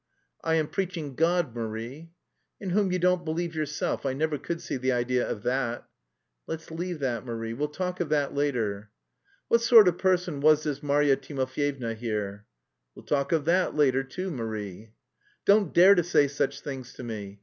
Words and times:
"I 0.43 0.55
am 0.55 0.67
preaching 0.67 1.13
God, 1.13 1.55
Marie." 1.55 2.09
"In 2.59 2.71
whom 2.71 2.91
you 2.91 2.97
don't 2.97 3.23
believe 3.23 3.53
yourself. 3.53 4.03
I 4.03 4.13
never 4.13 4.39
could 4.39 4.59
see 4.59 4.75
the 4.77 4.91
idea 4.91 5.29
of 5.29 5.43
that." 5.43 5.87
"Let's 6.47 6.71
leave 6.71 6.97
that, 7.01 7.23
Marie; 7.23 7.53
we'll 7.53 7.67
talk 7.67 7.99
of 7.99 8.09
that 8.09 8.33
later." 8.33 8.89
"What 9.47 9.61
sort 9.61 9.87
of 9.87 9.99
person 9.99 10.39
was 10.41 10.63
this 10.63 10.81
Marya 10.81 11.17
Timofyevna 11.17 11.93
here?" 11.93 12.47
"We'll 12.95 13.05
talk 13.05 13.31
of 13.31 13.45
that 13.45 13.75
later 13.75 14.03
too, 14.03 14.31
Marie." 14.31 14.91
"Don't 15.45 15.71
dare 15.71 15.93
to 15.93 16.03
say 16.03 16.27
such 16.27 16.61
things 16.61 16.93
to 16.93 17.03
me! 17.03 17.39